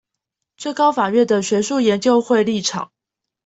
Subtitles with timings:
[0.57, 2.91] 最高法院的學術研究會立場